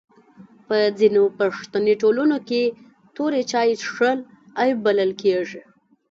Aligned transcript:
په 0.67 0.77
ځینو 0.99 1.23
پښتني 1.37 1.93
ټولنو 2.01 2.37
کي 2.49 2.63
توري 3.15 3.41
چای 3.51 3.69
چیښل 3.81 4.19
عیب 4.59 4.77
بلل 4.85 5.11
کیږي. 5.21 5.61